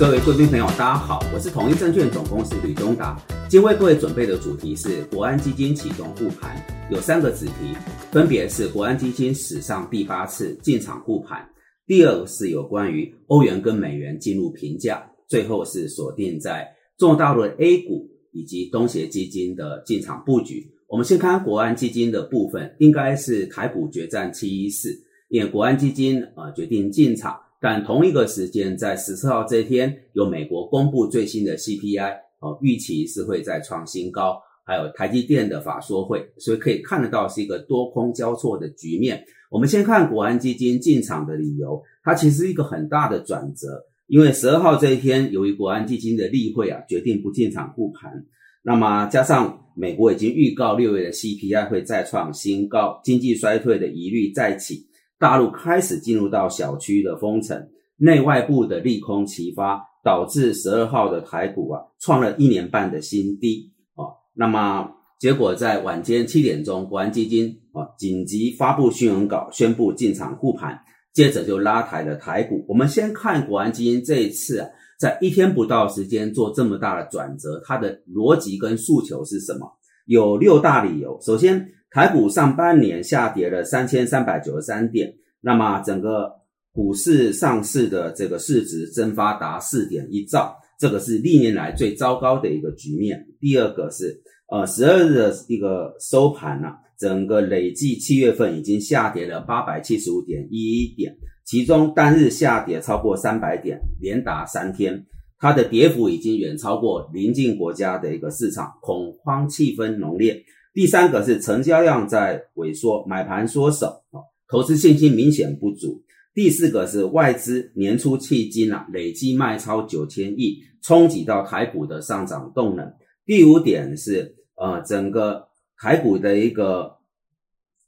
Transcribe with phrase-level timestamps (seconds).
[0.00, 3.20] 各位贵宾朋友，大家好，我是统一证券总公司吕东达。
[3.50, 6.56] 今为各位准备的主题是国安基金启动护盘，
[6.90, 7.76] 有三个子题，
[8.10, 11.46] 分别是国安基金史上第八次进场护盘，
[11.86, 20.66] 第二个是有关于欧元跟美元进入平价，最后是锁定在中大陆 A 股以及东协基金的进场布局。
[20.88, 24.98] 我们先看国安基金的部分，应该是台股决战七一四，
[25.28, 27.38] 因为国安基金呃决定进场。
[27.60, 39.22] 但同一个时间，在十四号这一天，有美国公布最新的 CPI，哦，预期是会再创新高，还有台积电的法说会，所以可以看得到是一个多空交错的局面。
[39.50, 43.66] 我们先看国安基金进场的理由，它其实一个很大的转折，
[44.06, 48.24] 因为十二号这一天，由于国安基金的例会啊，决定不进场护盘，
[48.62, 54.86] 那么加上美国已经预告六月的 CPI 会再创新高，经济衰退的疑虑再起。
[55.20, 64.08] 大陆开始进入到小区的封城，内外部的利空齐发，导致十二号的台股啊创了一年半的新低啊。
[64.32, 70.80] 那么结果在晚间七点钟，国安基金啊紧急发布新闻稿，宣布进场护盘，
[71.12, 72.64] 接着就拉抬了台股。
[72.66, 74.68] 我们先看国安基金这一次啊，
[74.98, 79.70] 在一天不到时间做这么大的转折，它的逻辑跟诉求是什么？
[80.06, 81.20] 有六大理由。
[81.20, 81.70] 首先。
[81.90, 86.30] 台股上半年下跌了三千三百九十三点，那么整个
[86.72, 93.26] 股市上市的这个市值蒸发达四点一兆，这个是历年来最糟糕的一个局面。
[93.40, 94.16] 第二个是，
[94.52, 101.12] 呃，十二日的一个收盘呢，整个累计七月份已经下跌了八百七十五点一一点，
[101.44, 105.04] 其中单日下跌超过三百点，连达三天，
[105.40, 110.40] 它的跌幅已经远超过邻近国家的一个市场，恐慌气氛浓烈。
[110.72, 116.02] 第三个是成交量在萎缩，买盘缩手啊，投资信心明显不足。
[116.32, 122.92] 第四个是外资年初迄今啊累计卖超九千亿，冲击到台股的上涨动能。
[123.26, 126.98] 第五点是呃整个台股的一个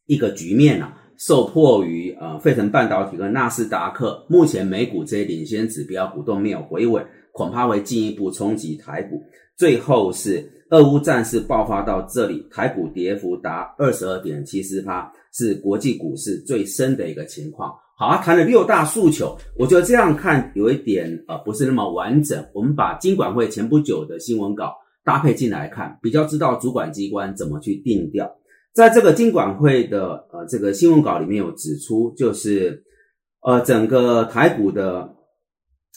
[0.07, 9.21] 一个局面啊，受迫于呃费城半导体跟纳斯达克目前美股这些领先指标股都没有回稳，恐怕会进一步冲击台股。
[9.57, 10.49] 最后是。
[10.73, 17.71] 俄乌战事爆发到这里，台股跌幅达二十二点七四趴，是国际股市最深的一个情况。
[17.95, 22.43] 好，谈了六大诉求，我觉得这样看有一点呃不是那么完整。
[22.55, 24.73] 我们把金管会前不久的新闻稿
[25.05, 28.27] 搭配进来看，比较知道主管机关怎么去定调。
[28.75, 32.83] 在这个金管会的呃这个新闻稿里面有指出，就是
[33.43, 35.15] 呃整个台股的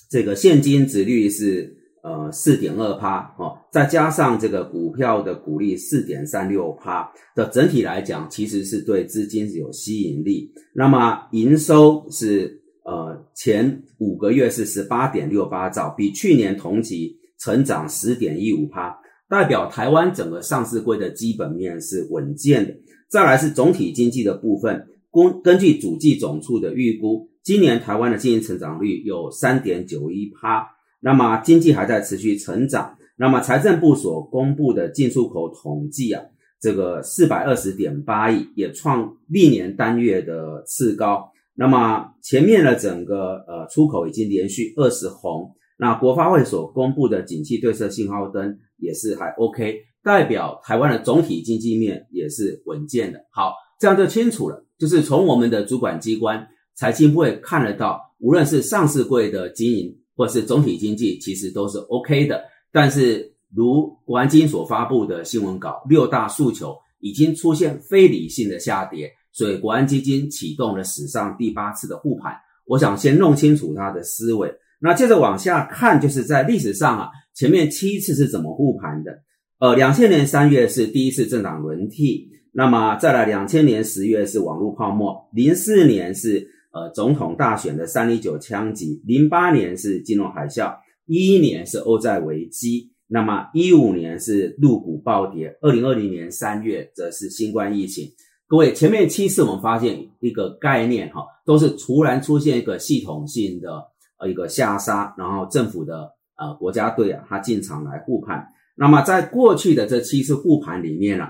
[0.10, 1.74] 这个现金值率是。
[2.08, 10.54] 呃，四点二趴哦，再加上这个股票的股利四点三六趴的整体来讲，其实是对资金有吸引力。
[10.76, 18.96] 那么营收是呃前五个月是十八点六八兆，比去年同期成长十点一五趴，
[19.30, 22.76] 代表台湾整个上市柜的基本面是稳健的。
[23.10, 30.68] 再来是总体经济的部分，根根据主计总处的预估，今年台湾的经济成长率有三点九一趴。
[31.00, 36.24] 那么经济还在持续成长，那么财政部所公布的进出口统计啊，
[36.60, 41.32] 这个四百二十点八亿也创历年单月的次高。
[41.54, 53.20] 那么前面的整个呃出口已经连续二十红，那国发会所公布的景气对策信号灯也是还 OK，代表台湾的总体经济面也是稳健的。
[53.32, 59.96] 好，这样就清楚了，就是从我们的主管机关财经部会看得到，无论是上市柜的经营。
[60.18, 62.42] 或是总体经济其实都是 OK 的，
[62.72, 72.34] 但是如国安基金所发布的新闻稿，六大诉求已经出现非理性的下跌，所以国安基金启动了史上第八次的护盘。
[72.64, 74.50] 我想先弄清楚他的思维，
[74.80, 79.12] 那接着往下看，就是在历史上啊，前面七次是怎么护盘的？
[79.60, 86.52] 呃，两千年三月是第一次政党轮替，那么再来两千年十月是网络泡沫，零四年是。
[86.76, 98.12] 呃，总统大选的三零九枪击，零八年是金融海啸，一一年是欧债危机，那么一五年是陆股暴跌，二零二零年三月则是新冠疫情。
[98.46, 103.82] 各位，前面七次我们发现一个概念哈，都是突然出现一个系统性的
[104.20, 108.46] 呃一个下杀，然后政府的呃国家队啊，他进场来护盘。
[108.76, 111.28] 那么在过去的这七次护盘里面呢，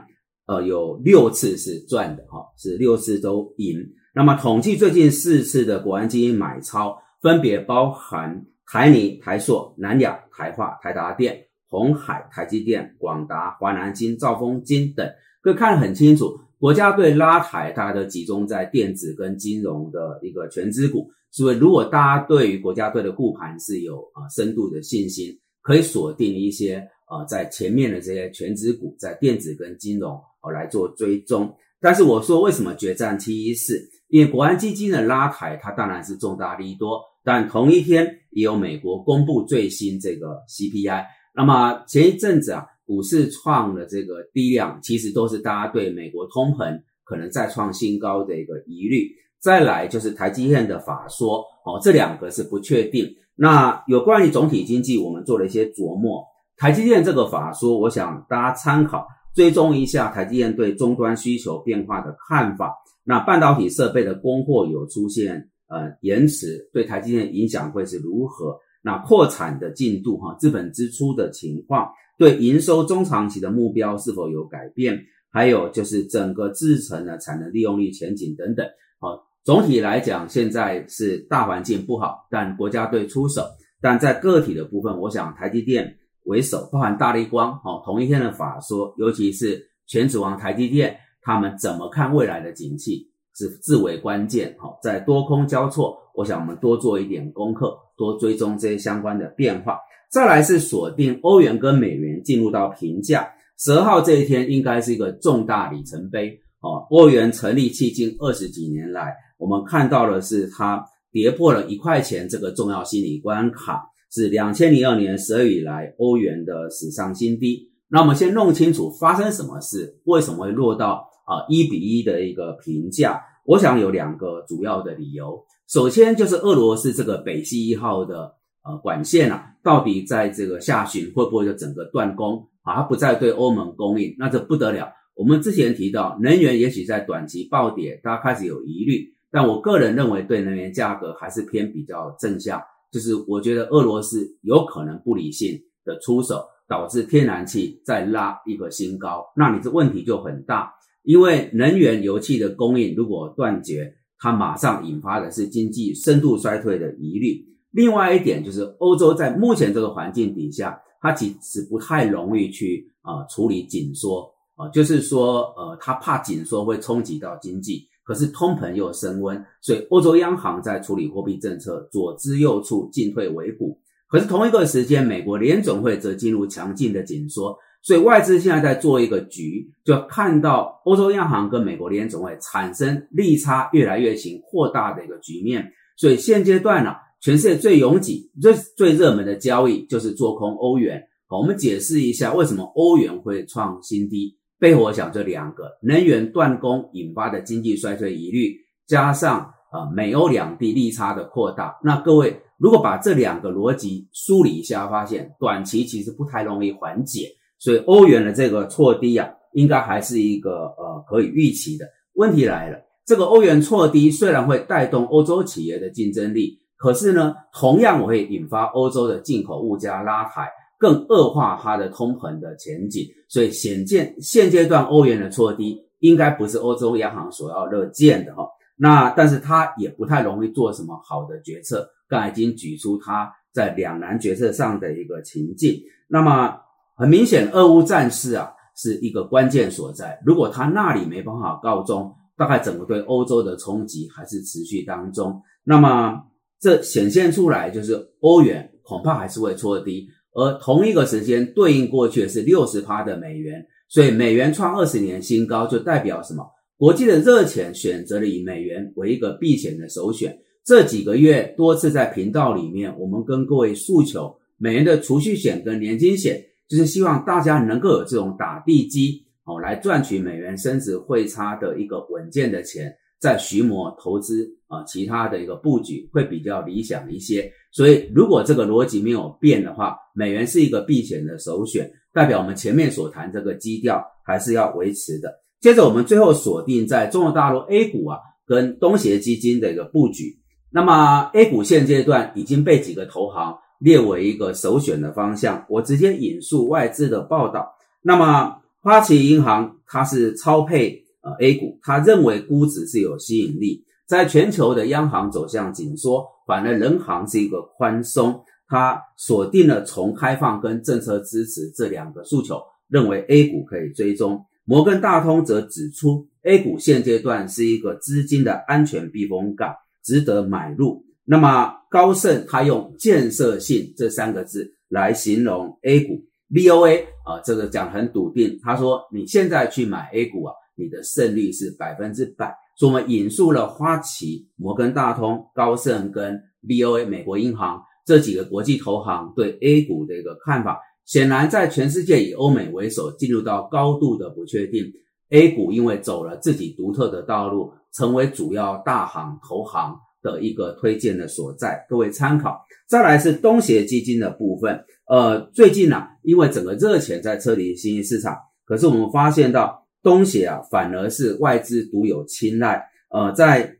[0.48, 3.78] 呃，有六次是赚的哈，是六次都赢。
[4.14, 11.38] 那么统计最近四次的国安基金买超，分别包含台泥、台塑、南亚、台化、台达电、
[11.68, 15.08] 红海、台积电、广达、华南金、兆丰金等。
[15.42, 25.28] 可以看得很清楚，国家队拉抬，大家都集中在电子跟金融的一个全资股，所以如果大家对于国家队的护盘是有啊深度的信心，
[25.62, 26.78] 可以锁定一些
[27.08, 31.56] 呃在前面的这些全指股，在电子跟金融哦来做追踪。
[31.80, 33.80] 但是我说为什么决战七一四？
[34.08, 37.00] 因为国安基金的拉抬，它当然是重大利多。
[37.24, 41.06] 但同一天也有美国公布最新这个 CPI。
[41.36, 49.10] 那么前一阵子啊，股市创了这个低量，其实都是大家对美国通膨可能再创新高的一个疑虑。
[49.40, 53.08] 再来就是台积电的法说哦，这两个是不确定。
[53.36, 56.24] 那有关于总体经济，我们做了一些琢磨。
[56.58, 59.06] 台积电这个法说，我想大家参考
[59.36, 62.74] 追踪一下台积电对终端需求变化的看法。
[63.04, 68.58] 那半导体设备的供货有出现呃延迟，对台积电影响会是如何？
[68.82, 71.88] 那扩产的进度哈，资本支出的情况，
[72.18, 75.04] 对营收中长期的目标是否有改变？
[75.32, 78.66] 还有就是整个制程的产能利用率前景等等。
[79.00, 83.44] 好，总体来讲，现在是大环境不好，但国家队出手。
[83.82, 90.98] 但在个体的部分，我想台积电为首，包含大力光，好，同一天的法说，尤其是全指望台积电。
[91.22, 94.56] 他们怎么看未来的景气是至为关键。
[94.58, 99.80] 好，在多空交错，我想我们多做一点功课，多追踪这些相关的变化。
[100.12, 106.40] 再来是锁定欧元跟美元进入到平价，十二号这一天应该是一个重大里程碑。
[106.62, 117.69] 哦，欧元成立迄今二十几年来，我们看到的是它跌破了一块钱这个重要心理关卡，是两千零二年十二以来欧元的史上新低。
[117.88, 121.08] 那我们先弄清楚发生什么事，为什么会落到？
[121.25, 125.44] 啊，一比一的一个评价，我想有两个主要的理由。
[125.68, 128.31] 首先就是俄罗斯这个北溪一号的
[128.66, 132.76] 呃管线啊，到底在这个下旬会不会就整个断供啊？
[132.76, 134.92] 它不再对欧盟供应，那这不得了。
[135.16, 142.62] 我们之前提到能源也许在短期暴跌，大家开始有疑虑，但我个人认为对能源价格还是偏比较正向。
[142.92, 150.74] 就是我觉得俄罗斯有可能不理性的出手，导致天然气再拉一个新高，那你这问题就很大。
[151.04, 157.46] 因为能源油气的供应如果断绝，它马上引发的是经济深度衰退的疑虑。
[157.75, 173.77] 另外一点就是，欧洲在目前这个环境底下，它其实不太容易去啊处理紧缩啊，就是说呃，它怕紧缩会冲击到经济，可是通膨又升温，所以欧洲央行在处理货币政策左支右绌，进退维谷。
[174.07, 177.57] 可是同一个时间，美国联总会则进入强劲的紧缩。
[177.81, 185.72] 所以外资现在在做一个局，就看到欧洲央行跟美国联总会产生利差越来越行扩大的一个局面。
[185.98, 186.95] 所以现阶段呢，
[187.25, 191.01] 全世界最拥挤、最最热门的交易就是做空欧元。
[191.25, 198.56] 好，我们解释一下为什么欧元会创新低，背后我想这两个：能源断供引发的经济衰退疑虑，
[198.86, 199.39] 加上
[199.72, 201.75] 啊美欧两地利差的扩大。
[201.83, 207.27] 那各位如果把这两个逻辑梳理一下，发现短期其实不太容易缓解。
[207.57, 211.88] 所以欧元的这个错低啊，应该还是一个呃可以预期的。
[212.13, 223.07] 问题来了，这个欧元错低虽然会带动欧洲企业的竞争力，可是呢，同样会引发欧洲的进口物价拉抬，更恶化它的通膨的前景。
[223.27, 228.48] 所以显见现阶段欧元的错低，应该不是欧洲央行所要乐见的哈。
[228.75, 231.89] 那但是它也不太容易做什么好的决策。
[232.07, 236.60] 刚才已经举出它在两难决策上的一个情境，那么。
[236.98, 240.17] 很明显，俄乌战事啊是一个关键所在。
[240.25, 245.44] 如果他那里没办法告终，大概整个对欧洲的冲击还是持续当中。
[245.65, 246.24] 那么
[246.60, 256.44] 这显现出来就是欧元恐怕还是会挫低，而同一个时间对应过去是六十趴的美元，所以美元创二十年新高，就代表什么？
[256.78, 260.38] 国际的热钱选择了以美元为一个避险的首选。
[260.66, 266.44] 这几个月多次在频道里面，我们跟各位诉求美元的储蓄险跟年金险。
[266.68, 272.92] 就是希望大家能够有这种打地基哦，来赚取美元升值汇差的一个稳健的钱，
[273.25, 277.51] 在徐模投资啊，其他的一个布局会比较理想一些。
[277.72, 285.34] 所以，如果这个逻辑没有变的话，美元是一个避险的首选，代表我们前面所谈这个基调还是要维持的。
[285.60, 290.38] 接着，我们最后锁定在中国大陆 A 股啊，跟东协基金的一个布局。
[290.70, 293.58] 那么，A 股现阶段已经被几个投行。
[293.77, 297.67] 列为一个首选的方向，我直接引述外资的报道。
[298.01, 303.84] 那么，花旗银行它是超配呃 A 股，他认为估值是有吸引力。
[304.08, 314.46] 在全球的央行走向紧缩，反而人行是一个宽松，他锁定了从开放跟政策支持这两个诉求，认为 A 股可以追踪。
[314.63, 321.03] 摩根大通则指出，A 股现阶段是一个资金的安全避风港，值得买入。
[321.24, 332.55] 那么高盛他用建设性这三个字来形容 A 股，VOA 啊，这个讲很笃定，他说你现在去买 A 股啊，你的胜率是百分之百。
[332.77, 340.79] 所以我们引述了花旗、摩根大通、高盛跟 VOA 美国银行这几个国际投行对 A 股的一个看法。
[341.05, 344.91] 显然，在全世界以欧美为首，进入到高度的不确定。
[345.29, 352.60] A 股因为走了自己独特的道路，成为主要大行投行的一个推荐的所在，各位参考。
[352.88, 362.80] 再来是东协基金的部分，呃，最近呢，因为整个热钱在撤离新兴市场，可是我们发现到东协啊，反而是外资独有青睐。
[363.10, 363.76] 呃，在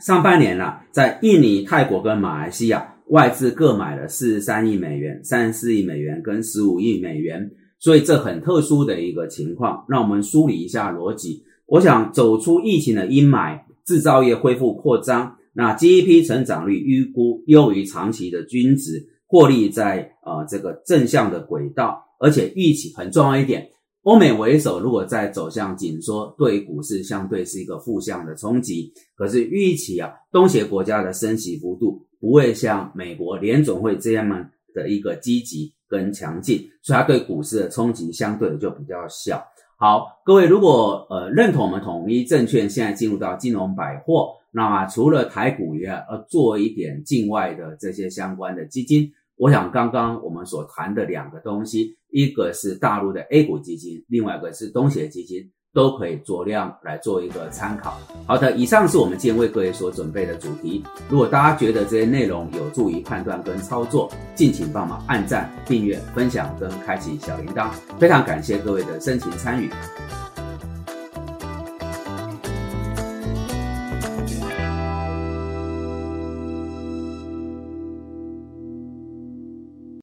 [0.00, 7.50] 上半年呢，在印尼、泰国跟马来西亚，外资各买了四十三亿美元、三十四亿美元跟十五亿美元。
[7.80, 11.42] 所以这很特殊的一个情况，让我们梳理一下逻辑。
[11.66, 23.68] 我想走出疫情的阴霾，制造业恢复扩张，那 GDP 成长率预估优于长期的均值，获利在呃这个正向的轨道，而且预期很重要一点，
[24.04, 28.90] 欧美为首，如果在走向紧缩，对股市相对是一个负向的冲击。
[29.14, 34.28] 可是预期啊，东协国家的升息幅度不会像美国联总会这样
[34.72, 35.74] 的一个积极。
[35.86, 39.40] 跟强劲，所以它对股市的冲击相对就比较小。
[39.76, 55.50] 好，各位如果呃认同我们统一证券现在进入到金融百货，那么除了台股以外，呃做一点境外的这些相关的基金，我想刚刚我们所谈的两个东西，一个是大陆的 A 股基金，另外一个是东协基金。
[55.74, 57.98] 都可以酌量来做一个参考。
[58.28, 60.80] 好的，以上是我们今天为各位所准备的主题。
[61.10, 67.72] 如果大家觉得这些内容有助于判断跟操作，敬请帮忙按赞、订阅、分享跟开启小铃铛。
[67.98, 69.68] 非常感谢各位的深情参与。